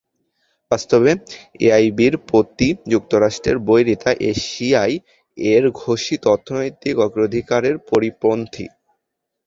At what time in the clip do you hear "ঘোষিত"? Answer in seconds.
5.81-6.21